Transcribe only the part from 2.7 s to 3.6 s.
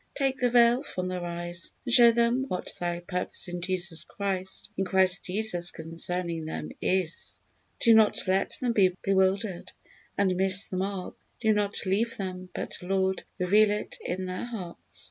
Thy purpose